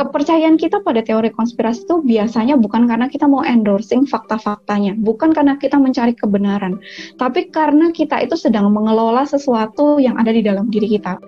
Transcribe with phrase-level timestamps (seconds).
[0.00, 5.60] kepercayaan kita pada teori konspirasi itu biasanya bukan karena kita mau endorsing fakta-faktanya, bukan karena
[5.60, 6.80] kita mencari kebenaran,
[7.20, 11.20] tapi karena kita itu sedang mengelola sesuatu yang ada di dalam diri kita.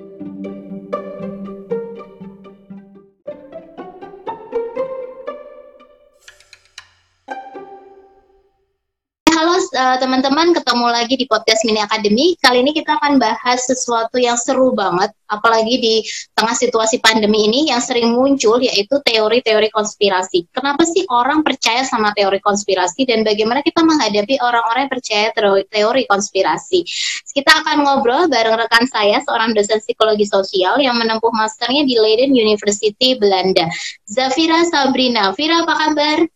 [9.73, 10.52] uh, teman-teman
[10.83, 12.35] ketemu lagi di podcast Mini Academy.
[12.43, 16.03] Kali ini kita akan bahas sesuatu yang seru banget, apalagi di
[16.35, 20.51] tengah situasi pandemi ini yang sering muncul yaitu teori-teori konspirasi.
[20.51, 25.63] Kenapa sih orang percaya sama teori konspirasi dan bagaimana kita menghadapi orang-orang yang percaya teori,
[25.71, 26.83] teori konspirasi?
[27.31, 32.35] Kita akan ngobrol bareng rekan saya, seorang dosen psikologi sosial yang menempuh masternya di Leiden
[32.35, 33.71] University Belanda,
[34.11, 35.31] Zafira Sabrina.
[35.39, 36.27] Vira, apa kabar?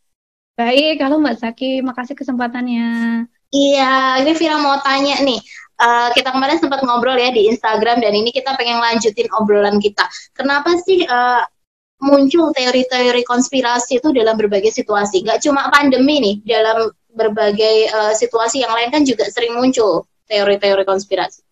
[0.54, 3.26] Baik, halo Mbak Saki, makasih kesempatannya.
[3.54, 5.38] Iya, ini Vira mau tanya nih.
[5.76, 10.08] Uh, kita kemarin sempat ngobrol ya di Instagram dan ini kita pengen lanjutin obrolan kita.
[10.32, 11.44] Kenapa sih uh,
[12.00, 15.22] muncul teori-teori konspirasi itu dalam berbagai situasi?
[15.22, 20.84] Gak cuma pandemi nih, dalam berbagai uh, situasi yang lain kan juga sering muncul teori-teori
[20.88, 21.45] konspirasi.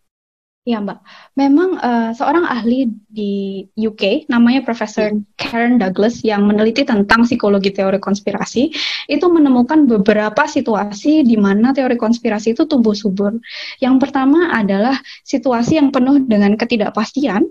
[0.65, 0.97] Ya Mbak,
[1.37, 5.37] memang uh, seorang ahli di UK namanya Profesor hmm.
[5.37, 8.73] Karen Douglas yang meneliti tentang psikologi teori konspirasi
[9.13, 13.37] itu menemukan beberapa situasi di mana teori konspirasi itu tumbuh subur.
[13.77, 14.97] Yang pertama adalah
[15.29, 17.45] situasi yang penuh dengan ketidakpastian,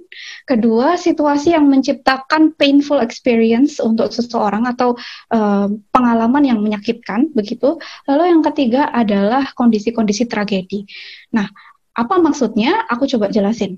[0.49, 4.97] kedua situasi yang menciptakan painful experience untuk seseorang atau
[5.29, 7.77] uh, pengalaman yang menyakitkan begitu.
[8.09, 10.89] Lalu yang ketiga adalah kondisi-kondisi tragedi.
[11.29, 11.45] Nah,
[11.93, 12.85] apa maksudnya?
[12.89, 13.77] Aku coba jelasin.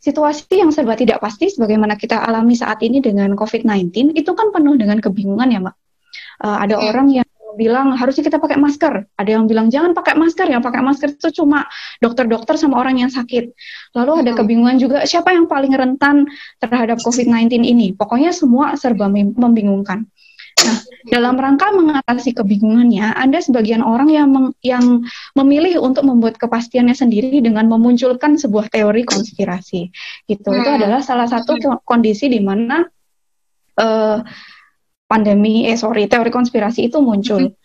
[0.00, 4.80] Situasi yang serba tidak pasti, sebagaimana kita alami saat ini dengan COVID-19, itu kan penuh
[4.80, 5.76] dengan kebingungan ya, Mbak.
[6.40, 6.88] Uh, ada okay.
[6.88, 10.80] orang yang bilang harusnya kita pakai masker, ada yang bilang jangan pakai masker, yang pakai
[10.80, 11.66] masker itu cuma
[11.98, 13.52] dokter-dokter sama orang yang sakit.
[13.92, 16.30] Lalu ada kebingungan juga siapa yang paling rentan
[16.62, 17.92] terhadap COVID-19 ini.
[17.92, 20.06] Pokoknya semua serba membingungkan.
[20.60, 20.76] Nah,
[21.08, 27.40] dalam rangka mengatasi kebingungannya, ada sebagian orang yang meng, yang memilih untuk membuat kepastiannya sendiri
[27.40, 29.88] dengan memunculkan sebuah teori konspirasi.
[30.28, 30.48] Gitu.
[30.48, 30.60] Hmm.
[30.60, 32.84] Itu adalah salah satu kondisi di mana
[33.80, 34.18] uh,
[35.08, 37.48] pandemi, eh sorry, teori konspirasi itu muncul.
[37.48, 37.56] Hmm.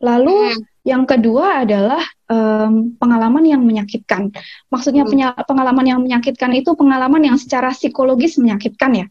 [0.00, 0.60] Lalu hmm.
[0.88, 4.32] yang kedua adalah um, pengalaman yang menyakitkan.
[4.72, 5.44] Maksudnya hmm.
[5.44, 9.06] pengalaman yang menyakitkan itu pengalaman yang secara psikologis menyakitkan ya.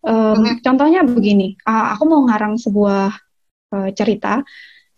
[0.00, 0.64] Um, mm-hmm.
[0.64, 3.12] Contohnya begini, uh, aku mau ngarang sebuah
[3.76, 4.40] uh, cerita.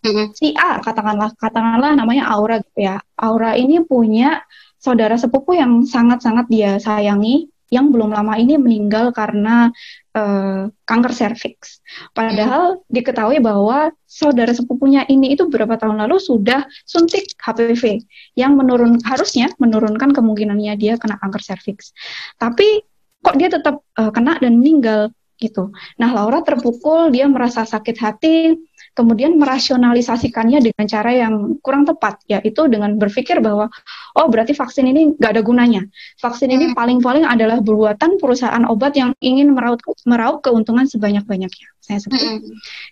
[0.03, 0.25] Mm-hmm.
[0.35, 2.99] Si A katakanlah, katakanlah namanya Aura gitu ya.
[3.19, 4.43] Aura ini punya
[4.79, 9.73] saudara sepupu yang sangat-sangat dia sayangi, yang belum lama ini meninggal karena
[10.15, 11.83] uh, kanker serviks.
[12.15, 12.91] Padahal mm-hmm.
[12.91, 18.03] diketahui bahwa saudara sepupunya ini itu beberapa tahun lalu sudah suntik HPV
[18.39, 21.91] yang menurun harusnya menurunkan kemungkinannya dia kena kanker serviks.
[22.37, 22.92] Tapi
[23.23, 25.09] kok dia tetap uh, kena dan meninggal
[25.41, 25.73] gitu.
[25.99, 28.55] Nah, Laura terpukul, dia merasa sakit hati,
[28.95, 33.67] kemudian merasionalisasikannya dengan cara yang kurang tepat, yaitu dengan berpikir bahwa,
[34.15, 35.81] oh berarti vaksin ini nggak ada gunanya.
[36.21, 36.77] Vaksin ini hmm.
[36.77, 41.67] paling-paling adalah buatan perusahaan obat yang ingin meraup, meraup keuntungan sebanyak-banyaknya.
[41.83, 42.21] Saya sebut.
[42.21, 42.39] Hmm.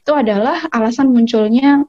[0.03, 1.87] Itu adalah alasan munculnya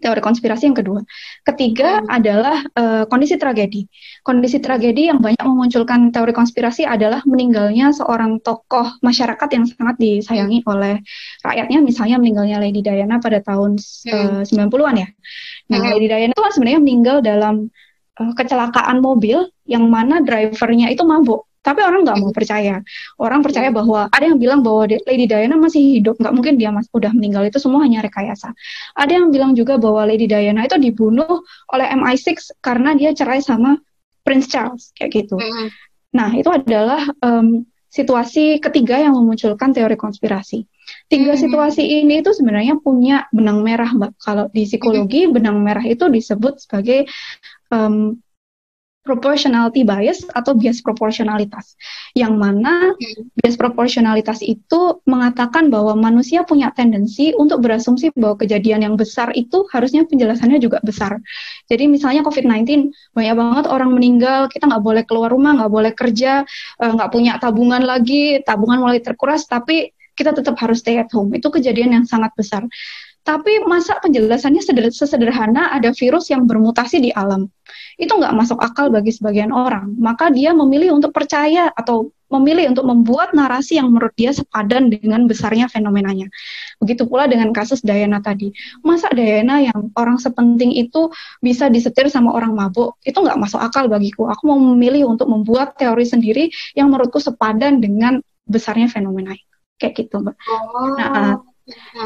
[0.00, 1.00] teori konspirasi yang kedua.
[1.44, 2.08] Ketiga hmm.
[2.08, 3.84] adalah uh, kondisi tragedi.
[4.24, 10.64] Kondisi tragedi yang banyak memunculkan teori konspirasi adalah meninggalnya seorang tokoh masyarakat yang sangat disayangi
[10.64, 11.04] oleh
[11.44, 14.48] rakyatnya, misalnya meninggalnya Lady Diana pada tahun hmm.
[14.48, 15.08] uh, 90-an ya.
[15.68, 15.90] Nah, hmm.
[15.92, 17.68] Lady Diana itu kan sebenarnya meninggal dalam
[18.16, 22.80] uh, kecelakaan mobil yang mana drivernya itu mabuk tapi orang nggak mau percaya.
[23.20, 26.88] Orang percaya bahwa ada yang bilang bahwa Lady Diana masih hidup, nggak mungkin dia mas
[26.96, 28.56] udah meninggal itu semua hanya rekayasa.
[28.96, 33.76] Ada yang bilang juga bahwa Lady Diana itu dibunuh oleh MI6 karena dia cerai sama
[34.24, 35.36] Prince Charles kayak gitu.
[36.16, 40.64] Nah itu adalah um, situasi ketiga yang memunculkan teori konspirasi.
[41.06, 44.18] Tiga situasi ini itu sebenarnya punya benang merah, mbak.
[44.18, 47.06] Kalau di psikologi benang merah itu disebut sebagai
[47.70, 48.18] um,
[49.00, 51.74] proportionality bias atau bias proporsionalitas.
[52.12, 53.32] Yang mana hmm.
[53.40, 59.64] bias proporsionalitas itu mengatakan bahwa manusia punya tendensi untuk berasumsi bahwa kejadian yang besar itu
[59.72, 61.16] harusnya penjelasannya juga besar.
[61.72, 66.44] Jadi misalnya COVID-19, banyak banget orang meninggal, kita nggak boleh keluar rumah, nggak boleh kerja,
[66.78, 71.32] eh, nggak punya tabungan lagi, tabungan mulai terkuras, tapi kita tetap harus stay at home.
[71.32, 72.68] Itu kejadian yang sangat besar.
[73.20, 77.52] Tapi masa penjelasannya sesederhana ada virus yang bermutasi di alam.
[78.00, 79.92] Itu nggak masuk akal bagi sebagian orang.
[80.00, 85.26] Maka dia memilih untuk percaya atau memilih untuk membuat narasi yang menurut dia sepadan dengan
[85.26, 86.30] besarnya fenomenanya.
[86.78, 88.54] Begitu pula dengan kasus Diana tadi.
[88.86, 91.10] Masa Diana yang orang sepenting itu
[91.42, 94.30] bisa disetir sama orang mabuk, itu nggak masuk akal bagiku.
[94.30, 99.46] Aku mau memilih untuk membuat teori sendiri yang menurutku sepadan dengan besarnya fenomena itu.
[99.80, 100.36] kayak gitu mbak.
[100.44, 100.92] Oh.
[101.00, 101.40] Nah,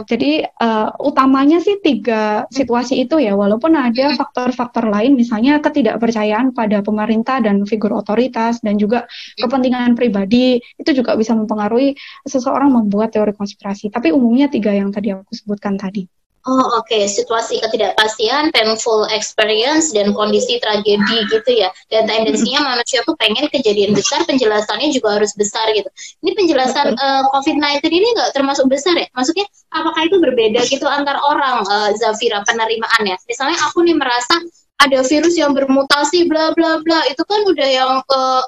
[0.08, 6.80] jadi uh, utamanya sih tiga situasi itu ya, walaupun ada faktor-faktor lain, misalnya ketidakpercayaan pada
[6.80, 9.06] pemerintah dan figur otoritas dan juga
[9.38, 11.94] kepentingan pribadi itu juga bisa mempengaruhi
[12.24, 13.92] seseorang membuat teori konspirasi.
[13.92, 16.23] Tapi umumnya tiga yang tadi aku sebutkan tadi.
[16.44, 17.08] Oh oke, okay.
[17.08, 21.72] situasi ketidakpastian, painful experience, dan kondisi tragedi gitu ya.
[21.88, 25.88] Dan tendensinya manusia tuh pengen kejadian besar, penjelasannya juga harus besar gitu.
[26.20, 29.08] Ini penjelasan uh, eh, COVID-19 ini nggak termasuk besar ya?
[29.16, 33.16] Maksudnya apakah itu berbeda gitu antar orang, uh, Zafira, penerimaannya?
[33.24, 34.36] Misalnya aku nih merasa
[34.84, 38.44] ada virus yang bermutasi, bla bla bla, itu kan udah yang uh,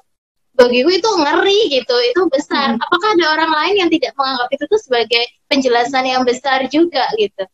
[0.52, 2.76] bagi gue itu ngeri gitu, itu besar.
[2.76, 2.84] Hmm.
[2.84, 7.44] Apakah ada orang lain yang tidak menganggap itu tuh sebagai penjelasan yang besar juga gitu?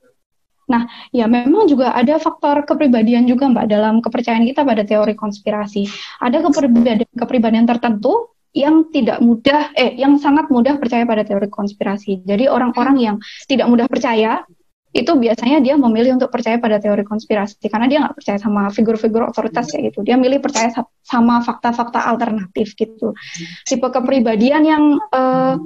[0.73, 5.85] Nah, ya memang juga ada faktor kepribadian juga Mbak dalam kepercayaan kita pada teori konspirasi.
[6.25, 12.25] Ada kepribadian kepribadian tertentu yang tidak mudah eh yang sangat mudah percaya pada teori konspirasi.
[12.25, 14.45] Jadi orang-orang yang tidak mudah percaya
[14.93, 19.25] itu biasanya dia memilih untuk percaya pada teori konspirasi karena dia nggak percaya sama figur-figur
[19.25, 20.05] otoritas ya gitu.
[20.05, 20.69] Dia milih percaya
[21.01, 23.17] sama fakta-fakta alternatif gitu.
[23.65, 24.85] Tipe kepribadian yang
[25.17, 25.57] uh,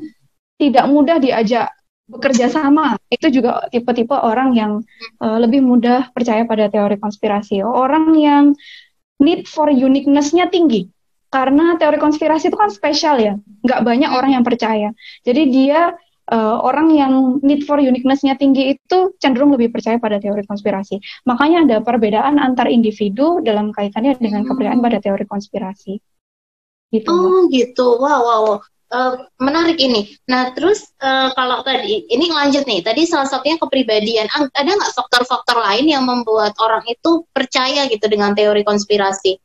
[0.63, 1.75] tidak mudah diajak
[2.07, 2.97] bekerja sama.
[3.11, 4.73] Itu juga tipe-tipe orang yang
[5.19, 7.63] uh, lebih mudah percaya pada teori konspirasi.
[7.63, 8.55] Orang yang
[9.19, 10.87] need for uniqueness-nya tinggi.
[11.27, 13.35] Karena teori konspirasi itu kan spesial ya.
[13.67, 14.95] Nggak banyak orang yang percaya.
[15.27, 15.93] Jadi dia
[16.31, 17.13] uh, orang yang
[17.43, 21.03] need for uniqueness-nya tinggi itu cenderung lebih percaya pada teori konspirasi.
[21.27, 25.99] Makanya ada perbedaan antar individu dalam kaitannya dengan kepercayaan pada teori konspirasi.
[26.87, 27.11] Gitu.
[27.11, 28.43] Oh gitu, wow, wow,
[28.97, 30.17] Uh, menarik ini.
[30.25, 32.81] Nah, terus uh, kalau tadi ini lanjut nih.
[32.81, 34.25] Tadi salah satunya kepribadian.
[34.33, 39.37] Ada nggak faktor-faktor lain yang membuat orang itu percaya gitu dengan teori konspirasi?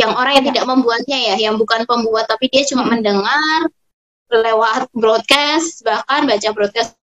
[0.00, 2.92] Yang orang yang tidak membuatnya ya, yang bukan pembuat tapi dia cuma hmm.
[2.96, 3.60] mendengar
[4.32, 6.96] lewat broadcast, bahkan baca broadcast.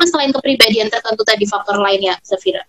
[0.00, 2.64] Apa selain kepribadian tertentu tadi faktor lainnya, Safira?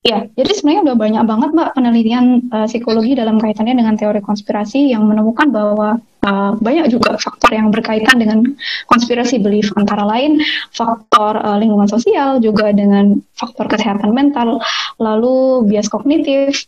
[0.00, 4.96] Ya, jadi sebenarnya udah banyak banget mbak penelitian uh, psikologi dalam kaitannya dengan teori konspirasi
[4.96, 8.56] yang menemukan bahwa uh, banyak juga faktor yang berkaitan dengan
[8.88, 9.68] konspirasi belief.
[9.76, 10.40] Antara lain
[10.72, 14.64] faktor uh, lingkungan sosial juga dengan faktor kesehatan mental,
[14.96, 16.64] lalu bias kognitif,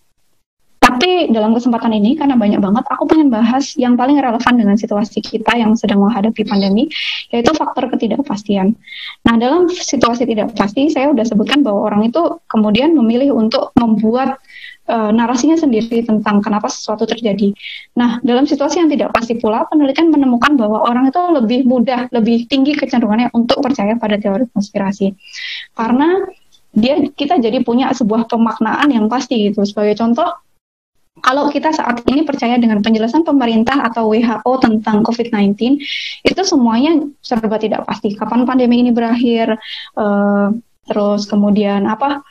[0.83, 5.23] tapi dalam kesempatan ini karena banyak banget aku pengen bahas yang paling relevan dengan situasi
[5.23, 6.91] kita yang sedang menghadapi pandemi
[7.31, 8.75] yaitu faktor ketidakpastian.
[9.23, 12.19] Nah, dalam situasi tidak pasti saya sudah sebutkan bahwa orang itu
[12.51, 14.43] kemudian memilih untuk membuat
[14.91, 17.55] uh, narasinya sendiri tentang kenapa sesuatu terjadi.
[17.95, 22.51] Nah, dalam situasi yang tidak pasti pula, penelitian menemukan bahwa orang itu lebih mudah, lebih
[22.51, 25.15] tinggi kecenderungannya untuk percaya pada teori konspirasi.
[25.79, 26.27] Karena
[26.73, 29.63] dia kita jadi punya sebuah pemaknaan yang pasti gitu.
[29.63, 30.27] Sebagai contoh,
[31.21, 35.77] kalau kita saat ini percaya dengan penjelasan pemerintah atau WHO tentang COVID-19,
[36.25, 38.17] itu semuanya serba tidak pasti.
[38.17, 39.61] Kapan pandemi ini berakhir,
[40.01, 40.49] uh,
[40.89, 42.25] terus kemudian apa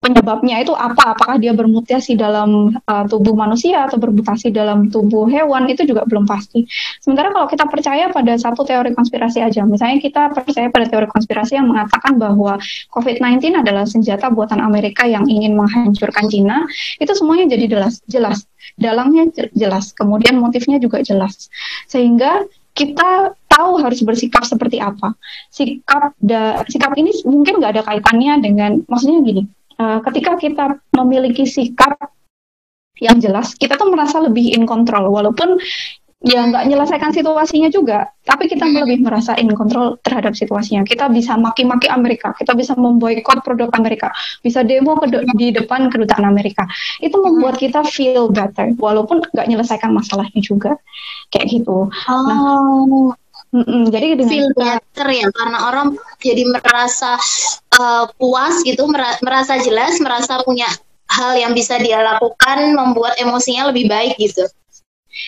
[0.00, 1.12] penyebabnya itu apa?
[1.12, 6.24] Apakah dia bermutasi dalam uh, tubuh manusia atau bermutasi dalam tubuh hewan itu juga belum
[6.24, 6.64] pasti.
[7.04, 11.60] Sementara kalau kita percaya pada satu teori konspirasi aja, misalnya kita percaya pada teori konspirasi
[11.60, 12.56] yang mengatakan bahwa
[12.96, 16.64] COVID-19 adalah senjata buatan Amerika yang ingin menghancurkan Cina,
[16.96, 18.48] itu semuanya jadi jelas, jelas.
[18.80, 21.52] Dalangnya jelas, kemudian motifnya juga jelas.
[21.84, 25.12] Sehingga kita tahu harus bersikap seperti apa.
[25.52, 29.42] Sikap da, sikap ini mungkin nggak ada kaitannya dengan, maksudnya gini,
[29.80, 31.96] uh, ketika kita memiliki sikap
[33.00, 35.56] yang jelas, kita tuh merasa lebih in control, walaupun
[36.20, 38.84] ya nggak menyelesaikan situasinya juga, tapi kita hmm.
[38.84, 40.84] lebih merasa in control terhadap situasinya.
[40.84, 44.12] Kita bisa maki-maki Amerika, kita bisa memboikot produk Amerika,
[44.44, 46.68] bisa demo ke di depan kedutaan Amerika.
[47.00, 47.24] Itu hmm.
[47.24, 50.76] membuat kita feel better, walaupun nggak menyelesaikan masalahnya juga,
[51.32, 51.88] kayak gitu.
[51.88, 53.16] Nah, oh.
[53.16, 53.16] Nah,
[53.50, 57.18] Mm -mm, jadi dengan feel better ya karena orang jadi merasa
[57.74, 58.86] uh, puas gitu,
[59.26, 60.70] merasa jelas, merasa punya
[61.10, 64.46] hal yang bisa dia lakukan, membuat emosinya lebih baik gitu.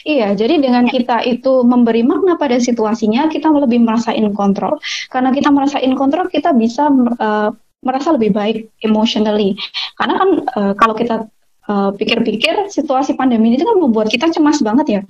[0.06, 4.78] Iya, jadi dengan kita itu memberi makna pada situasinya, kita lebih merasa in control.
[5.10, 6.86] Karena kita merasa in control, kita bisa
[7.18, 7.50] uh,
[7.82, 9.58] merasa lebih baik emotionally.
[9.98, 11.26] Karena kan uh, kalau kita
[11.70, 15.00] pikir-pikir uh, situasi pandemi ini kan membuat kita cemas banget ya.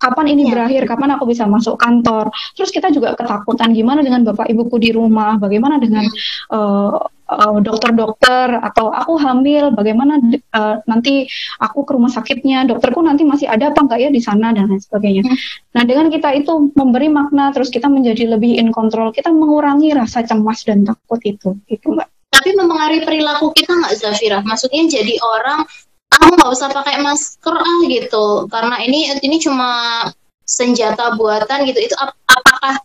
[0.00, 0.56] Kapan ini ya.
[0.56, 0.88] berakhir?
[0.88, 2.32] Kapan aku bisa masuk kantor?
[2.56, 5.36] Terus kita juga ketakutan gimana dengan bapak ibuku di rumah?
[5.36, 6.08] Bagaimana dengan
[6.48, 6.96] uh,
[7.28, 9.68] uh, dokter-dokter atau aku hamil?
[9.76, 10.16] Bagaimana
[10.56, 11.28] uh, nanti
[11.60, 12.64] aku ke rumah sakitnya?
[12.64, 15.28] Dokterku nanti masih ada apa enggak ya di sana dan lain sebagainya.
[15.28, 15.36] Hmm.
[15.76, 20.24] Nah dengan kita itu memberi makna, terus kita menjadi lebih in control, kita mengurangi rasa
[20.24, 24.38] cemas dan takut itu, itu mbak tapi mempengaruhi perilaku kita nggak Zafira?
[24.44, 25.64] Maksudnya jadi orang
[26.12, 30.04] aku nggak usah pakai masker ah gitu karena ini ini cuma
[30.48, 32.80] senjata buatan gitu itu ap apakah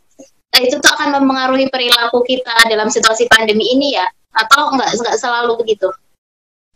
[0.59, 4.05] itu tuh akan mempengaruhi perilaku kita dalam situasi pandemi ini ya
[4.37, 5.89] atau enggak enggak selalu begitu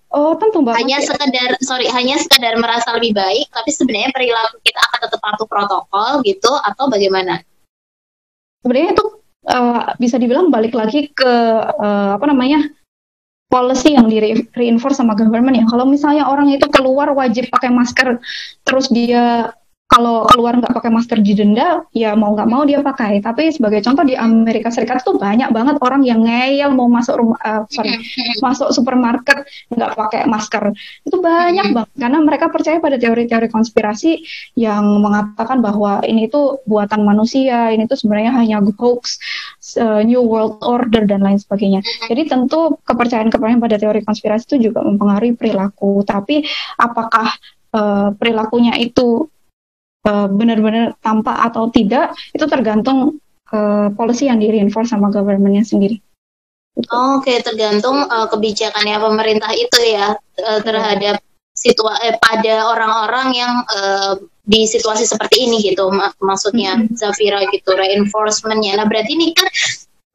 [0.07, 0.87] Oh, tentu banget.
[0.87, 1.05] Hanya ya.
[1.11, 6.11] sekedar sorry, hanya sekedar merasa lebih baik, tapi sebenarnya perilaku kita akan tetap patuh protokol
[6.23, 7.43] gitu atau bagaimana?
[8.63, 9.05] Sebenarnya itu
[9.51, 11.33] uh, bisa dibilang balik lagi ke
[11.75, 12.71] uh, apa namanya?
[13.47, 14.19] Policy yang di
[14.55, 15.65] reinforce sama government ya.
[15.67, 18.19] Kalau misalnya orang itu keluar wajib pakai masker,
[18.67, 19.55] terus dia
[19.88, 23.24] kalau keluar nggak pakai masker didenda, ya mau nggak mau dia pakai.
[23.24, 27.39] Tapi sebagai contoh di Amerika Serikat tuh banyak banget orang yang ngeyel mau masuk rumah,
[27.39, 27.96] uh, sorry,
[28.44, 30.75] masuk supermarket nggak pakai masker.
[31.08, 34.20] Itu banyak banget karena mereka percaya pada teori-teori konspirasi
[34.60, 39.17] yang mengatakan bahwa ini tuh buatan manusia, ini tuh sebenarnya hanya hoax,
[39.79, 41.79] uh, new world order dan lain sebagainya.
[42.12, 46.03] Jadi tentu kepercayaan-kepercayaan pada teori konspirasi itu juga mempengaruhi perilaku.
[46.03, 46.44] Tapi
[46.75, 47.32] apakah
[47.72, 49.32] uh, perilakunya itu
[50.07, 53.19] uh, benar-benar tampak atau tidak itu tergantung
[53.51, 55.99] uh, policy yang di reinforce sama governmentnya sendiri.
[56.93, 57.37] Oh, Oke, okay.
[57.41, 61.17] tergantung uh, kebijakannya pemerintah itu ya uh, terhadap
[61.57, 64.13] situasi eh, pada orang-orang yang uh,
[64.45, 66.95] di situasi seperti ini gitu mak maksudnya mm-hmm.
[66.95, 68.77] Zafira gitu reinforcementnya.
[68.77, 69.49] Nah berarti ini kan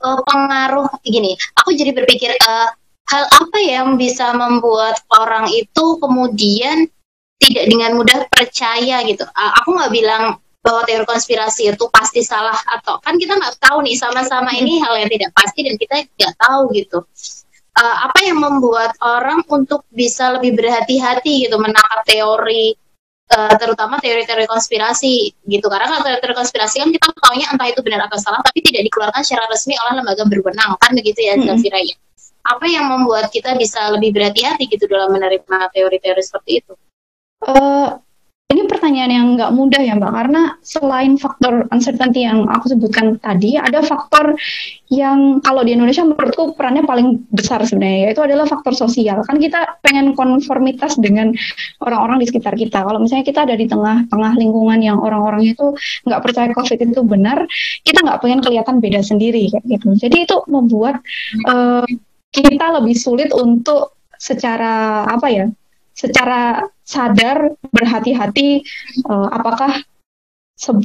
[0.07, 1.35] uh, pengaruh gini.
[1.59, 2.71] Aku jadi berpikir uh,
[3.11, 6.87] hal apa yang bisa membuat orang itu kemudian
[7.43, 9.27] tidak dengan mudah percaya gitu.
[9.27, 10.25] Uh, aku nggak bilang
[10.63, 14.95] bahwa teori konspirasi itu pasti salah atau kan kita nggak tahu nih sama-sama ini hal
[14.95, 17.03] yang tidak pasti dan kita nggak tahu gitu.
[17.73, 22.77] Uh, apa yang membuat orang untuk bisa lebih berhati-hati gitu menangkap teori
[23.33, 28.07] uh, terutama teori-teori konspirasi gitu karena kalau teori-teori konspirasi kan kita tahunya entah itu benar
[28.13, 31.59] atau salah tapi tidak dikeluarkan secara resmi oleh lembaga berwenang kan begitu ya hmm.
[31.65, 31.97] ya.
[32.43, 36.77] Apa yang membuat kita bisa lebih berhati-hati gitu dalam menerima teori-teori seperti itu?
[37.43, 37.99] Uh,
[38.53, 43.57] ini pertanyaan yang nggak mudah ya Mbak, karena selain faktor uncertainty yang aku sebutkan tadi,
[43.57, 44.37] ada faktor
[44.93, 49.25] yang kalau di Indonesia menurutku perannya paling besar sebenarnya, yaitu adalah faktor sosial.
[49.25, 51.33] Kan kita pengen konformitas dengan
[51.81, 52.85] orang-orang di sekitar kita.
[52.85, 55.73] Kalau misalnya kita ada di tengah-tengah lingkungan yang orang-orang itu
[56.05, 57.49] nggak percaya COVID itu benar,
[57.89, 59.97] kita nggak pengen kelihatan beda sendiri kayak gitu.
[59.97, 61.01] Jadi itu membuat
[61.49, 61.89] uh,
[62.29, 65.49] kita lebih sulit untuk secara apa ya
[65.93, 68.61] secara sadar berhati-hati
[69.09, 69.81] uh, apakah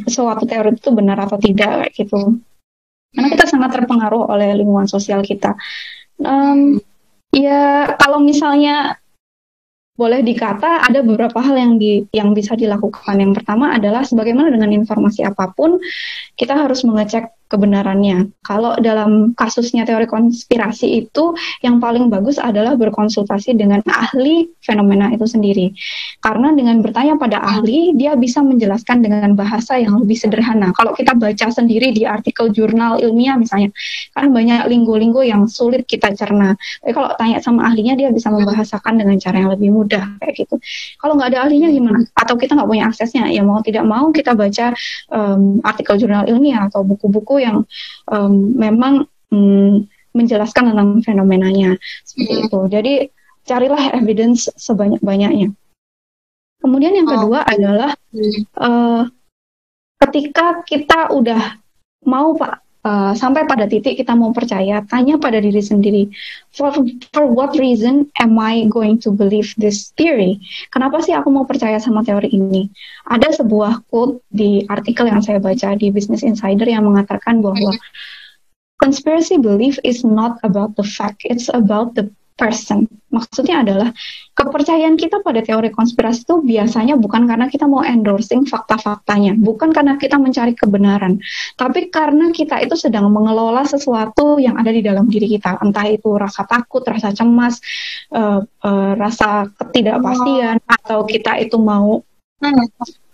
[0.08, 2.40] suatu teori itu benar atau tidak kayak gitu
[3.12, 5.60] karena kita sangat terpengaruh oleh lingkungan sosial kita
[6.24, 6.80] um,
[7.36, 8.96] ya kalau misalnya
[9.98, 13.18] boleh dikata ada beberapa hal yang di yang bisa dilakukan.
[13.18, 15.82] Yang pertama adalah sebagaimana dengan informasi apa pun
[16.38, 18.32] kita harus mengecek kebenarannya.
[18.44, 25.24] Kalau dalam kasusnya teori konspirasi itu yang paling bagus adalah berkonsultasi dengan ahli fenomena itu
[25.24, 25.72] sendiri.
[26.20, 30.76] Karena dengan bertanya pada ahli, dia bisa menjelaskan dengan bahasa yang lebih sederhana.
[30.76, 33.72] Kalau kita baca sendiri di artikel jurnal ilmiah misalnya,
[34.12, 36.56] kan banyak linggo-linggo yang sulit kita cerna.
[36.84, 40.56] Tapi kalau tanya sama ahlinya, dia bisa membahasakan dengan cara yang lebih mudah kayak gitu.
[41.00, 42.04] Kalau nggak ada ahlinya gimana?
[42.12, 44.76] Atau kita nggak punya aksesnya, ya mau tidak mau kita baca
[45.14, 47.64] um, artikel jurnal ilmiah atau buku-buku yang
[48.10, 52.46] um, memang um, menjelaskan tentang fenomenanya seperti hmm.
[52.50, 52.60] itu.
[52.74, 52.94] Jadi
[53.48, 55.54] carilah evidence sebanyak-banyaknya.
[56.58, 57.48] Kemudian yang kedua oh.
[57.48, 57.92] adalah
[58.58, 59.06] uh,
[60.08, 61.62] ketika kita udah
[62.06, 66.08] mau pak uh, sampai pada titik kita mau percaya, tanya pada diri sendiri,
[66.56, 66.72] for
[67.12, 70.40] for what reason am I going to believe this theory?
[70.72, 72.72] Kenapa sih aku mau percaya sama teori ini?
[73.12, 77.76] Ada sebuah quote di artikel yang saya baca di Business Insider yang mengatakan bahwa
[78.80, 82.86] conspiracy belief is not about the fact, it's about the person.
[83.10, 83.90] Maksudnya adalah
[84.38, 89.98] kepercayaan kita pada teori konspirasi itu biasanya bukan karena kita mau endorsing fakta-faktanya, bukan karena
[89.98, 91.18] kita mencari kebenaran,
[91.58, 96.14] tapi karena kita itu sedang mengelola sesuatu yang ada di dalam diri kita, entah itu
[96.14, 97.58] rasa takut, rasa cemas,
[98.14, 100.76] uh, uh, rasa ketidakpastian, oh.
[100.78, 102.06] atau kita itu mau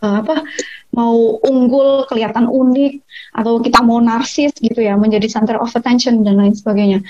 [0.03, 0.44] uh, apa
[0.94, 3.01] mau unggul, kelihatan unik,
[3.34, 7.01] atau kita mau narsis gitu ya, menjadi center of attention dan lain sebagainya.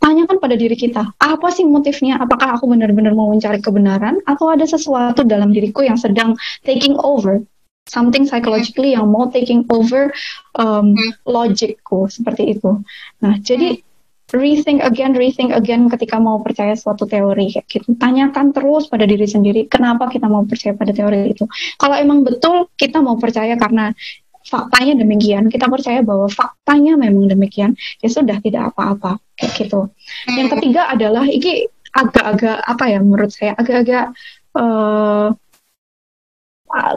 [0.00, 2.16] Tanyakan pada diri kita, apa sih motifnya?
[2.16, 7.44] Apakah aku benar-benar mau mencari kebenaran, atau ada sesuatu dalam diriku yang sedang taking over,
[7.84, 10.08] something psychologically yang mau taking over
[10.56, 11.12] um, hmm.
[11.28, 12.80] logikku seperti itu.
[13.20, 13.87] Nah, jadi hmm
[14.32, 17.48] rethink again, rethink again ketika mau percaya suatu teori.
[17.52, 17.96] Kayak gitu.
[17.96, 21.48] Tanyakan terus pada diri sendiri kenapa kita mau percaya pada teori itu.
[21.80, 23.92] Kalau emang betul kita mau percaya karena
[24.48, 29.20] faktanya demikian, kita percaya bahwa faktanya memang demikian, ya sudah tidak apa-apa.
[29.36, 29.80] Kayak gitu.
[30.28, 34.12] Yang ketiga adalah ini agak-agak apa ya menurut saya agak-agak
[34.56, 35.32] uh,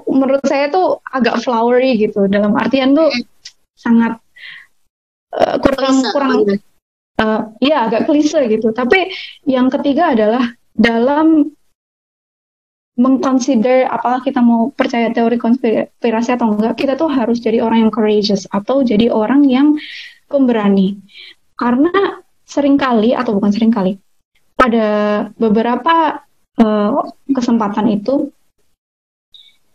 [0.08, 2.28] menurut saya tuh agak flowery gitu.
[2.28, 3.08] Dalam artian tuh
[3.76, 4.20] sangat
[5.32, 6.36] uh, kurang kurang
[7.20, 8.72] uh, ya agak klise gitu.
[8.72, 9.12] Tapi
[9.50, 11.52] yang ketiga adalah dalam
[13.02, 17.92] mengconsider apakah kita mau percaya teori konspirasi atau enggak, kita tuh harus jadi orang yang
[17.92, 19.80] courageous atau jadi orang yang
[20.30, 21.02] pemberani.
[21.58, 23.96] Karena sering kali atau bukan sering kali,
[24.54, 24.88] pada
[25.40, 26.20] beberapa
[26.60, 26.90] uh,
[27.32, 28.30] kesempatan itu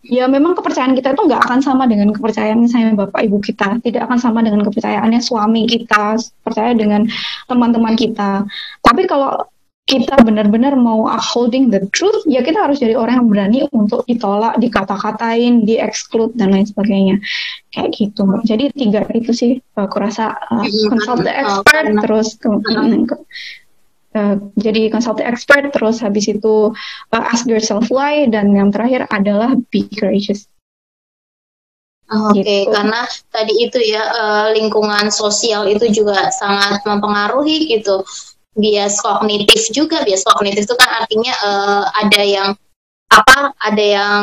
[0.07, 4.07] ya memang kepercayaan kita itu nggak akan sama dengan kepercayaan misalnya bapak ibu kita tidak
[4.07, 7.07] akan sama dengan kepercayaannya suami kita percaya dengan
[7.51, 8.47] teman-teman kita
[8.83, 9.47] tapi kalau
[9.87, 14.59] kita benar-benar mau upholding the truth, ya kita harus jadi orang yang berani untuk ditolak,
[14.59, 17.23] dikata-katain, di-exclude, dan lain sebagainya.
[17.71, 18.27] Kayak gitu.
[18.43, 22.51] Jadi tiga itu sih, aku rasa uh, consult the expert, terus ke,
[23.09, 23.15] ke,
[24.17, 26.73] uh, jadi consult the expert, terus habis itu
[27.13, 30.49] uh, ask yourself why, dan yang terakhir adalah be courageous.
[32.07, 32.71] Oke, okay, gitu.
[32.71, 33.03] karena
[33.35, 38.07] tadi itu ya uh, lingkungan sosial itu juga sangat mempengaruhi gitu
[38.57, 42.49] bias kognitif juga bias kognitif itu kan artinya uh, ada yang
[43.11, 44.23] apa ada yang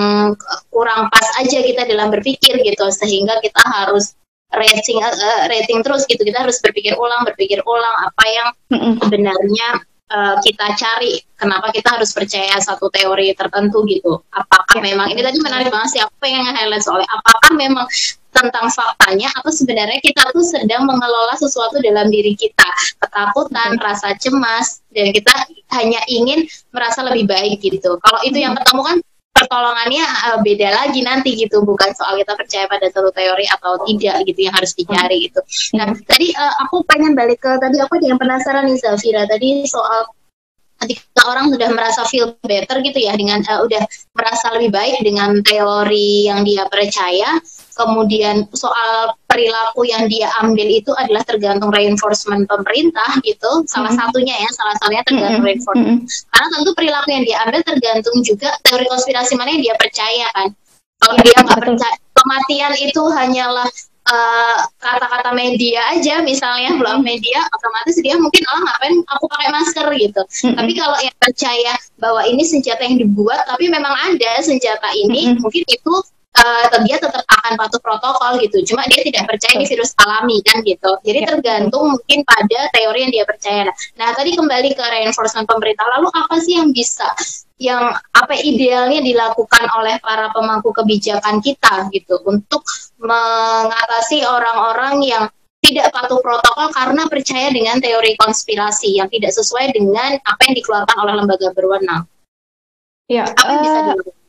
[0.71, 4.15] kurang pas aja kita dalam berpikir gitu sehingga kita harus
[4.57, 6.21] rating uh, rating terus gitu.
[6.21, 8.49] Kita harus berpikir ulang berpikir ulang apa yang
[9.01, 9.67] sebenarnya
[10.13, 11.19] uh, kita cari.
[11.35, 14.21] Kenapa kita harus percaya satu teori tertentu gitu.
[14.31, 14.93] Apakah ya.
[14.93, 17.85] memang ini tadi menarik banget sih aku pengen nge-highlight soalnya apakah memang
[18.33, 22.69] tentang faktanya atau sebenarnya kita tuh sedang mengelola sesuatu dalam diri kita?
[23.03, 25.33] Ketakutan rasa cemas dan kita
[25.75, 27.99] hanya ingin merasa lebih baik gitu.
[27.99, 28.97] Kalau itu yang ketemu kan
[29.33, 31.65] pertolongannya uh, beda lagi nanti gitu.
[31.65, 35.41] Bukan soal kita percaya pada satu teori atau tidak gitu yang harus dicari gitu.
[35.75, 39.25] Nah tadi uh, aku pengen balik ke tadi aku yang penasaran nih Zafira.
[39.25, 40.05] Tadi soal
[40.83, 43.81] ketika orang sudah merasa feel better gitu ya dengan uh, udah
[44.13, 47.39] merasa lebih baik dengan teori yang dia percaya
[47.73, 54.09] kemudian soal perilaku yang dia ambil itu adalah tergantung reinforcement pemerintah gitu salah mm -hmm.
[54.09, 55.49] satunya ya salah satunya tergantung mm -hmm.
[55.49, 56.29] reinforcement mm -hmm.
[56.29, 60.47] karena tentu perilaku yang dia ambil tergantung juga teori konspirasi mana yang dia percaya kan
[61.01, 63.67] kalau dia nggak percaya kematian itu hanyalah
[64.03, 69.47] Eh, kata-kata uh, media aja misalnya blog media otomatis dia mungkin oh ngapain aku pakai
[69.55, 70.59] masker gitu mm-hmm.
[70.59, 71.71] tapi kalau yang percaya
[72.03, 75.39] bahwa ini senjata yang dibuat tapi memang ada senjata ini mm-hmm.
[75.39, 75.93] mungkin itu
[76.37, 80.65] uh, dia tetap akan patuh protokol gitu cuma dia tidak percaya ini virus alami kan
[80.65, 81.27] gitu jadi ya.
[81.33, 86.35] tergantung mungkin pada teori yang dia percaya nah tadi kembali ke reinforcement pemerintah lalu apa
[86.41, 87.07] sih yang bisa
[87.61, 92.65] yang apa idealnya dilakukan oleh para pemangku kebijakan kita gitu untuk
[92.99, 95.23] mengatasi orang-orang yang
[95.63, 100.97] tidak patuh protokol karena percaya dengan teori konspirasi yang tidak sesuai dengan apa yang dikeluarkan
[100.99, 102.03] oleh lembaga berwenang.
[103.07, 104.22] Ya, apa yang uh, bisa dilakukan?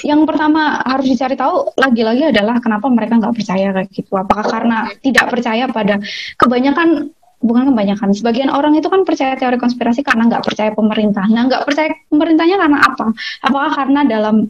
[0.00, 4.12] Yang pertama harus dicari tahu lagi-lagi adalah kenapa mereka nggak percaya kayak gitu.
[4.16, 6.00] Apakah karena tidak percaya pada
[6.40, 7.12] kebanyakan
[7.44, 11.28] bukan kebanyakan sebagian orang itu kan percaya teori konspirasi karena nggak percaya pemerintah.
[11.28, 13.06] Nah nggak percaya pemerintahnya karena apa?
[13.44, 14.48] Apakah karena dalam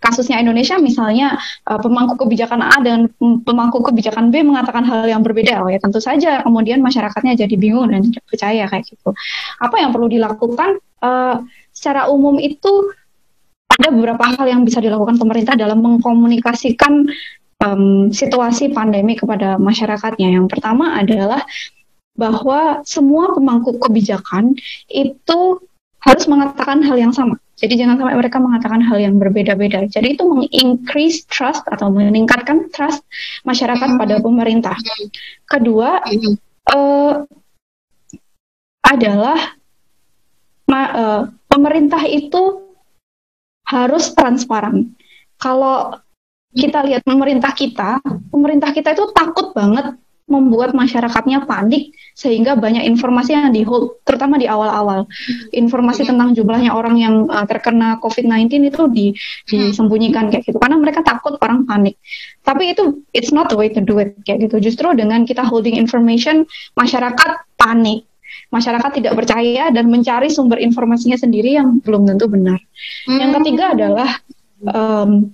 [0.00, 1.36] kasusnya Indonesia misalnya
[1.68, 5.60] uh, pemangku kebijakan A dan pemangku kebijakan B mengatakan hal yang berbeda?
[5.60, 6.40] Oh ya tentu saja.
[6.40, 9.12] Kemudian masyarakatnya jadi bingung dan tidak percaya kayak gitu.
[9.60, 10.80] Apa yang perlu dilakukan?
[11.00, 12.92] Uh, secara umum itu
[13.80, 17.08] ada beberapa hal yang bisa dilakukan pemerintah dalam mengkomunikasikan
[17.64, 21.40] um, situasi pandemi kepada masyarakatnya yang pertama adalah
[22.12, 24.52] bahwa semua pemangku kebijakan
[24.92, 25.64] itu
[26.04, 27.40] harus mengatakan hal yang sama.
[27.60, 29.84] Jadi jangan sampai mereka mengatakan hal yang berbeda-beda.
[29.84, 33.04] Jadi itu mengincrease trust atau meningkatkan trust
[33.44, 34.76] masyarakat pada pemerintah.
[35.44, 36.00] Kedua
[36.72, 37.14] uh,
[38.80, 39.60] adalah
[40.72, 42.69] ma, uh, pemerintah itu
[43.70, 44.90] harus transparan.
[45.38, 45.94] Kalau
[46.50, 48.02] kita lihat pemerintah kita,
[48.34, 49.94] pemerintah kita itu takut banget
[50.30, 55.10] membuat masyarakatnya panik sehingga banyak informasi yang di hold terutama di awal-awal.
[55.50, 59.06] Informasi tentang jumlahnya orang yang uh, terkena COVID-19 itu di,
[59.50, 60.62] disembunyikan kayak gitu.
[60.62, 61.98] Karena mereka takut orang panik.
[62.46, 64.62] Tapi itu it's not the way to do it kayak gitu.
[64.62, 66.46] Justru dengan kita holding information
[66.78, 68.06] masyarakat panik
[68.50, 72.58] masyarakat tidak percaya dan mencari sumber informasinya sendiri yang belum tentu benar
[73.06, 73.18] hmm.
[73.18, 74.10] yang ketiga adalah
[74.66, 75.30] um,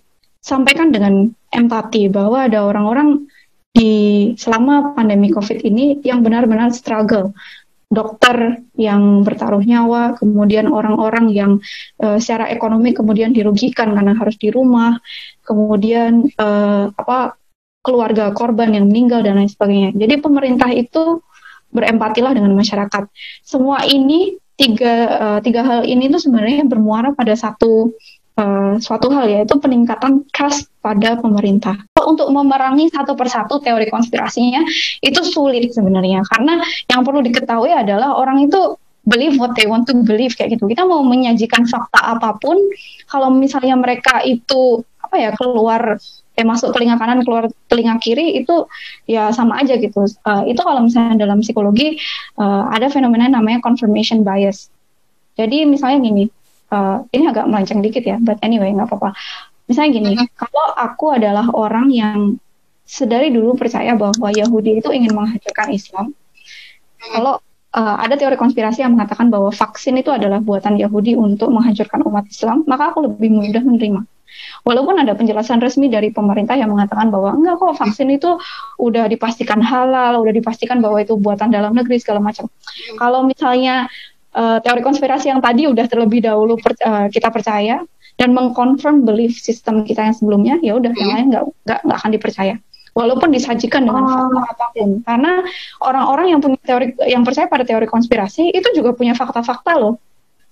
[0.47, 3.27] sampaikan dengan empati bahwa ada orang-orang
[3.77, 7.35] di selama pandemi COVID ini yang benar-benar struggle.
[7.87, 11.53] Dokter yang bertaruh nyawa, kemudian orang-orang yang
[12.03, 14.99] uh, secara ekonomi kemudian dirugikan karena harus di rumah,
[15.47, 17.39] kemudian uh, apa
[17.87, 19.95] keluarga korban yang meninggal dan lain sebagainya.
[19.95, 21.23] Jadi pemerintah itu
[21.77, 23.05] berempatilah dengan masyarakat.
[23.45, 27.93] Semua ini tiga uh, tiga hal ini tuh sebenarnya bermuara pada satu
[28.41, 31.77] uh, suatu hal yaitu peningkatan trust pada pemerintah.
[32.07, 34.62] untuk memerangi satu persatu teori konspirasinya
[35.03, 39.95] itu sulit sebenarnya karena yang perlu diketahui adalah orang itu believe what they want to
[40.07, 40.71] believe kayak gitu.
[40.71, 42.59] Kita mau menyajikan fakta apa pun,
[43.07, 45.99] kalau misalnya mereka itu apa ya keluar
[46.37, 48.68] eh masuk telinga kanan keluar telinga kiri itu
[49.09, 50.05] ya sama aja gitu.
[50.22, 51.96] Uh, itu kalau misalnya dalam psikologi
[52.37, 54.68] uh, ada fenomena namanya confirmation bias.
[55.40, 56.25] Jadi misalnya gini,
[56.72, 59.16] uh, ini agak melenceng dikit ya, but anyway nggak apa-apa.
[59.66, 60.37] Misalnya gini, mm -hmm.
[60.37, 62.37] kalau aku adalah orang yang
[62.87, 66.14] sedari dulu percaya bahwa Yahudi itu ingin menghancurkan Islam,
[67.01, 67.42] kalau
[67.75, 72.29] uh, ada teori konspirasi yang mengatakan bahwa vaksin itu adalah buatan Yahudi untuk menghancurkan umat
[72.31, 74.01] Islam, maka aku lebih mudah menerima.
[74.66, 78.35] Walaupun ada penjelasan resmi dari pemerintah yang mengatakan bahwa enggak kok vaksin itu
[78.83, 82.51] udah dipastikan halal, udah dipastikan bahwa itu buatan dalam negeri segala macam.
[82.99, 83.87] Kalau misalnya
[84.35, 87.83] uh, teori konspirasi yang tadi udah terlebih dahulu per, uh, kita percaya
[88.16, 91.44] dan mengkonfirm belief sistem kita yang sebelumnya, ya udah yang lain nggak
[91.85, 92.57] nggak akan dipercaya
[92.96, 94.11] walaupun disajikan dengan oh.
[94.11, 94.90] fakta apa pun.
[95.05, 95.33] Karena
[95.85, 100.01] orang-orang yang punya teori yang percaya pada teori konspirasi itu juga punya fakta-fakta loh.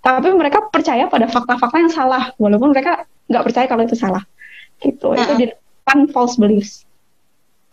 [0.04, 4.22] Tapi mereka percaya pada fakta-fakta yang salah, walaupun mereka nggak percaya kalau itu salah.
[4.80, 5.06] Gitu.
[5.06, 5.22] Uh -uh.
[5.22, 6.84] itu di depan false beliefs.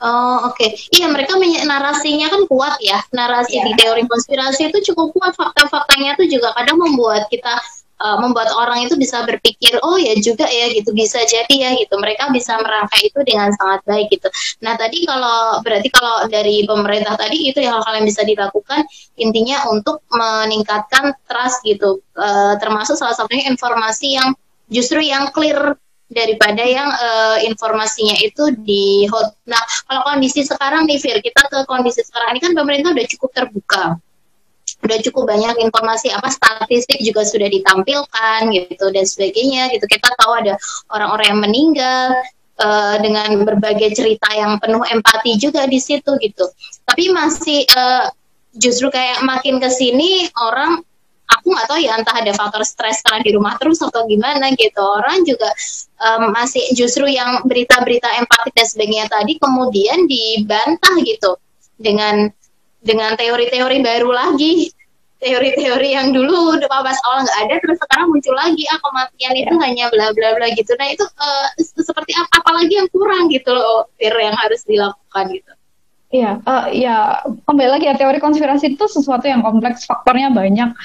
[0.01, 0.73] Oh oke, okay.
[0.97, 3.69] iya mereka narasinya kan kuat ya, narasi yeah.
[3.69, 7.53] di teori konspirasi itu cukup kuat, fakta-faktanya itu juga kadang membuat kita
[8.01, 10.89] uh, membuat orang itu bisa berpikir oh ya juga ya gitu.
[10.91, 11.93] Bisa jadi ya gitu.
[12.01, 14.27] Mereka bisa merangkai itu dengan sangat baik gitu.
[14.65, 18.81] Nah tadi kalau berarti kalau dari pemerintah tadi itu yang bisa dilakukan
[19.21, 22.01] intinya untuk meningkatkan trust gitu.
[22.17, 24.33] Uh, termasuk salah satunya informasi yang
[24.71, 25.75] justru yang clear
[26.11, 29.31] daripada yang uh, informasinya itu di hot.
[29.47, 33.29] Nah, kalau kondisi sekarang nih Fir, kita ke kondisi sekarang ini kan pemerintah udah cukup
[33.31, 33.83] terbuka.
[34.81, 39.87] Udah cukup banyak informasi apa statistik juga sudah ditampilkan gitu dan sebagainya gitu.
[39.87, 40.59] Kita tahu ada
[40.91, 42.05] orang-orang yang meninggal
[42.59, 46.45] uh, dengan berbagai cerita yang penuh empati juga di situ gitu.
[46.83, 48.11] Tapi masih uh,
[48.57, 50.83] justru kayak makin ke sini orang
[51.41, 54.77] aku nggak tahu ya entah ada faktor stres karena di rumah terus atau gimana gitu.
[54.77, 55.49] Orang juga
[55.97, 61.41] um, masih justru yang berita-berita empatik dan sebagainya tadi kemudian dibantah gitu
[61.81, 62.29] dengan
[62.85, 64.69] dengan teori-teori baru lagi.
[65.21, 69.53] Teori-teori yang dulu udah pas awal nggak ada terus sekarang muncul lagi ah kematian itu
[69.53, 69.61] ya.
[69.61, 70.73] hanya bla bla bla gitu.
[70.77, 75.53] Nah itu uh, seperti apa apalagi yang kurang gitu loh Fir yang harus dilakukan gitu.
[76.11, 80.75] Iya, uh, ya kembali lagi ya teori konspirasi itu sesuatu yang kompleks, faktornya banyak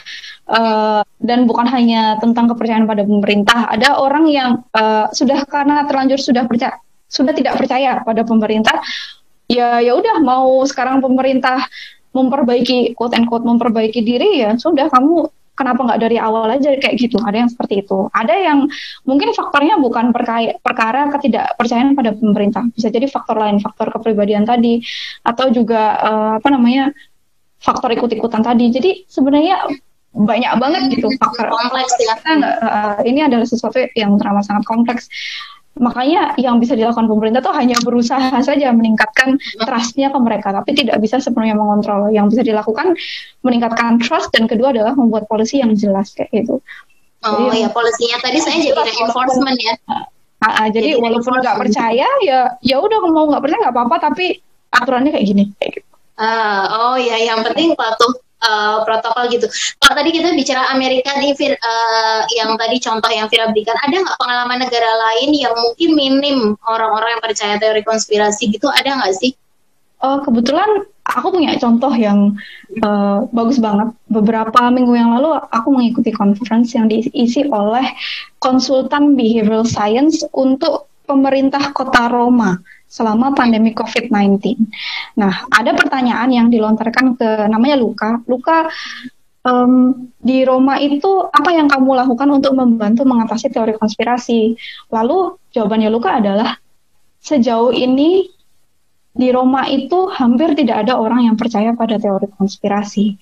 [0.50, 3.70] uh, dan bukan hanya tentang kepercayaan pada pemerintah.
[3.70, 8.78] Ada orang yang uh, sudah karena terlanjur sudah percaya, sudah tidak percaya pada pemerintah,
[9.50, 11.66] ya ya udah mau sekarang pemerintah
[12.16, 17.00] memperbaiki quote and quote memperbaiki diri ya sudah kamu kenapa nggak dari awal aja kayak
[17.00, 17.16] gitu.
[17.24, 18.12] Ada yang seperti itu.
[18.12, 18.68] Ada yang
[19.09, 22.62] mungkin faktornya bukan perkaya, perkara ketidakpercayaan pada pemerintah.
[22.76, 24.85] Bisa jadi faktor lain faktor kepribadian tadi
[25.24, 26.92] atau juga uh, apa namanya
[27.56, 28.68] faktor ikut-ikutan tadi.
[28.68, 29.64] Jadi sebenarnya
[30.16, 32.16] banyak banget gitu faktor kompleks ya.
[32.24, 35.12] uh, ini adalah sesuatu yang teramat sangat kompleks
[35.76, 40.96] Makanya yang bisa dilakukan pemerintah tuh hanya berusaha saja meningkatkan trustnya ke mereka, tapi tidak
[41.05, 42.09] bisa sepenuhnya mengontrol.
[42.09, 42.96] Yang bisa dilakukan
[43.44, 46.64] meningkatkan trust dan kedua adalah membuat polisi yang jelas kayak gitu.
[47.24, 49.74] Oh jadi, ya polisinya tadi saya jadi enforcement ya.
[49.85, 53.96] Uh, uh, jadi, jadi walaupun nggak percaya ya ya udah mau nggak percaya nggak apa-apa
[54.12, 54.40] tapi
[54.72, 55.88] aturannya kayak gini kayak gitu.
[56.16, 59.46] Uh, oh ya yang penting patuh uh, protokol gitu.
[59.82, 64.18] Kalau tadi kita bicara Amerika nih, uh, yang tadi contoh yang Fira berikan, ada nggak
[64.18, 69.35] pengalaman negara lain yang mungkin minim orang-orang yang percaya teori konspirasi gitu, ada nggak sih?
[69.96, 72.37] Uh, kebetulan aku punya contoh yang
[72.85, 73.96] uh, bagus banget.
[74.12, 77.96] Beberapa minggu yang lalu aku mengikuti conference yang diisi oleh
[78.37, 84.40] konsultan behavioral science untuk pemerintah kota Roma selama pandemi COVID-19.
[85.18, 88.22] Nah, ada pertanyaan yang dilontarkan ke namanya Luka.
[88.31, 88.70] Luka,
[89.46, 94.59] um, di Roma itu apa yang kamu lakukan untuk membantu mengatasi teori konspirasi?
[94.90, 96.59] Lalu jawabannya Luka adalah
[97.22, 98.31] sejauh ini
[99.16, 103.16] di Roma itu hampir tidak ada orang yang percaya pada teori konspirasi.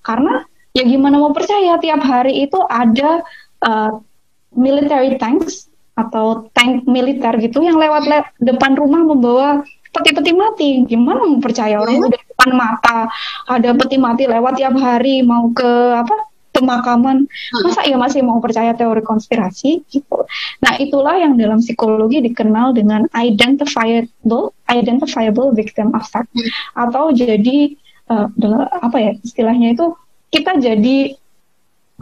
[0.00, 3.22] Karena ya gimana mau percaya tiap hari itu ada
[3.66, 3.98] uh,
[4.54, 5.69] military tanks
[6.06, 9.48] atau tank militer gitu yang lewat le depan rumah membawa
[9.90, 10.70] peti-peti mati.
[10.86, 13.10] Gimana mau percaya orang udah depan mata
[13.50, 17.30] ada peti mati lewat tiap hari mau ke apa pemakaman.
[17.62, 20.26] Masa ya masih mau percaya teori konspirasi gitu.
[20.62, 26.30] Nah, itulah yang dalam psikologi dikenal dengan identifiable identifiable victim effect
[26.74, 27.74] atau jadi
[28.10, 28.26] uh,
[28.82, 29.94] apa ya istilahnya itu
[30.30, 31.14] kita jadi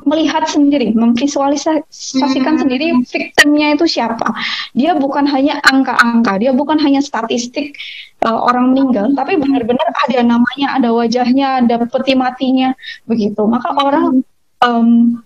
[0.06, 2.62] melihat sendiri, memvisualisasikan hmm.
[2.62, 4.30] sendiri victimnya itu siapa.
[4.76, 7.74] Dia bukan hanya angka-angka, dia bukan hanya statistik
[8.22, 12.74] uh, orang meninggal, tapi benar-benar ada namanya, ada wajahnya, ada peti matinya,
[13.08, 13.42] begitu.
[13.48, 14.22] Maka orang
[14.62, 15.18] um,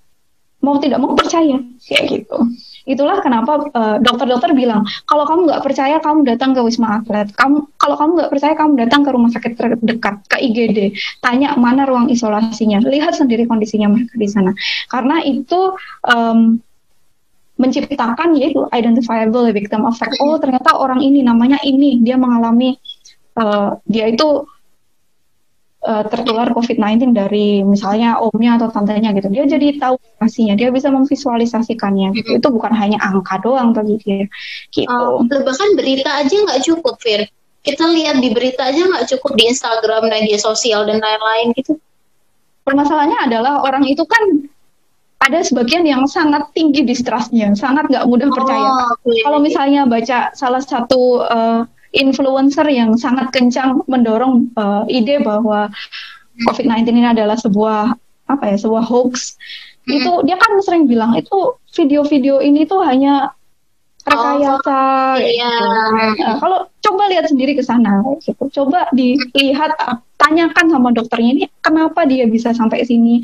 [0.63, 2.39] mau tidak mau percaya kayak gitu.
[2.83, 7.31] Itulah kenapa dokter dokter-dokter bilang kalau kamu nggak percaya kamu datang ke wisma atlet.
[7.35, 10.79] Kamu kalau kamu nggak percaya kamu datang ke rumah sakit terdekat ke IGD.
[11.23, 12.83] Tanya mana ruang isolasinya.
[12.83, 14.51] Lihat sendiri kondisinya mereka di sana.
[14.91, 16.59] Karena itu um,
[17.61, 20.19] menciptakan yaitu identifiable victim effect.
[20.19, 22.75] Oh ternyata orang ini namanya ini dia mengalami
[23.39, 24.43] uh, dia itu
[25.93, 29.29] uh, tertular COVID-19 dari misalnya omnya atau tantenya gitu.
[29.29, 32.41] Dia jadi tahu pastinya, dia bisa memvisualisasikannya gitu.
[32.41, 34.25] Itu bukan hanya angka doang bagi dia.
[34.73, 34.89] Gitu.
[34.89, 37.29] Uh, bahkan berita aja nggak cukup, Fir.
[37.63, 41.77] Kita lihat di berita aja nggak cukup di Instagram, media sosial dan lain-lain gitu.
[42.65, 44.49] Permasalahannya adalah orang itu kan
[45.23, 48.67] ada sebagian yang sangat tinggi distrustnya, sangat nggak mudah percaya.
[48.67, 49.23] Oh, okay.
[49.23, 55.69] Kalau misalnya baca salah satu uh, influencer yang sangat kencang mendorong uh, ide bahwa
[56.49, 57.93] COVID-19 ini adalah sebuah
[58.29, 59.37] apa ya sebuah hoax
[59.85, 59.93] hmm.
[60.01, 63.37] itu dia kan sering bilang itu video-video ini tuh hanya
[64.03, 64.83] rekayasa
[65.15, 65.53] oh, iya.
[65.55, 66.23] gitu.
[66.27, 68.51] Nah, kalau coba lihat sendiri ke sana gitu.
[68.51, 69.79] Coba dilihat
[70.19, 73.23] tanyakan sama dokternya ini kenapa dia bisa sampai sini.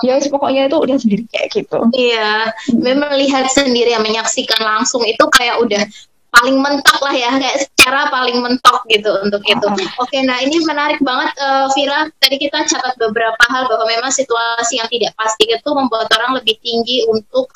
[0.00, 1.78] Ya pokoknya itu lihat sendiri kayak gitu.
[1.94, 5.84] Iya, memang lihat sendiri yang menyaksikan langsung itu kayak udah
[6.32, 9.66] paling mentok lah ya kayak secara paling mentok gitu untuk itu.
[10.00, 12.08] Oke, nah ini menarik banget uh, Vira.
[12.18, 16.56] Tadi kita catat beberapa hal bahwa memang situasi yang tidak pasti itu membuat orang lebih
[16.64, 17.52] tinggi untuk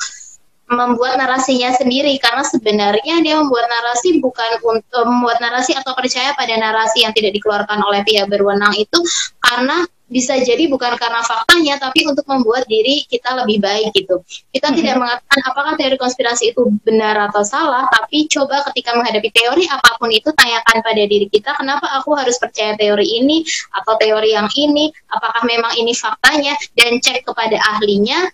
[0.67, 6.59] membuat narasinya sendiri karena sebenarnya dia membuat narasi bukan untuk membuat narasi atau percaya pada
[6.59, 8.99] narasi yang tidak dikeluarkan oleh pihak berwenang itu
[9.39, 14.23] karena bisa jadi bukan karena faktanya tapi untuk membuat diri kita lebih baik gitu.
[14.55, 14.79] Kita mm-hmm.
[14.79, 19.99] tidak mengatakan apakah teori konspirasi itu benar atau salah, tapi coba ketika menghadapi teori apa
[19.99, 23.43] pun itu tanyakan pada diri kita kenapa aku harus percaya teori ini
[23.75, 28.31] atau teori yang ini, apakah memang ini faktanya dan cek kepada ahlinya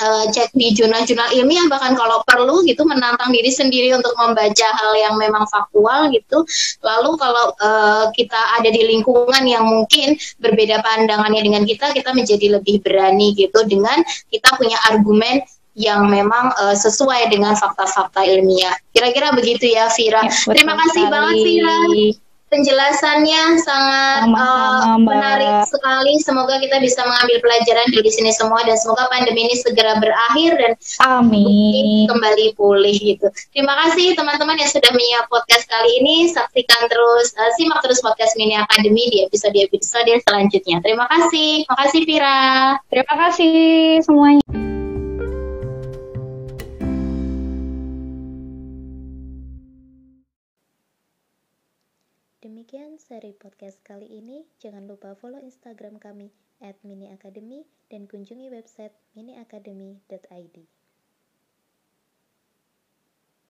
[0.00, 4.92] uh, cek di jurnal-jurnal ilmiah bahkan kalau perlu gitu menantang diri sendiri untuk membaca hal
[4.96, 6.42] yang memang faktual gitu.
[6.82, 12.60] Lalu kalau uh, kita ada di lingkungan yang mungkin berbeda pandangannya dengan kita, kita menjadi
[12.60, 14.00] lebih berani gitu dengan
[14.32, 15.44] kita punya argumen
[15.78, 18.74] yang memang uh, sesuai dengan fakta-fakta ilmiah.
[18.90, 20.26] Kira-kira begitu ya, Vira.
[20.26, 21.14] Ya, Terima kasih sekali.
[21.14, 21.76] banget, Vira
[22.50, 26.18] penjelasannya sangat uh, menarik sekali.
[26.20, 30.72] Semoga kita bisa mengambil pelajaran dari sini semua dan semoga pandemi ini segera berakhir dan
[31.06, 32.10] Amin.
[32.10, 33.30] kembali pulih gitu.
[33.54, 36.28] Terima kasih teman-teman yang sudah menyimak podcast kali ini.
[36.28, 40.82] Saksikan terus, uh, simak terus podcast Mini Academy di episode-episode selanjutnya.
[40.82, 41.64] Terima kasih.
[41.64, 42.42] Terima kasih Vira.
[42.90, 43.52] Terima kasih
[44.02, 44.69] semuanya.
[52.70, 54.46] Demikian seri podcast kali ini.
[54.62, 56.30] Jangan lupa follow Instagram kami
[56.86, 60.56] miniacademy dan kunjungi website miniacademy.id.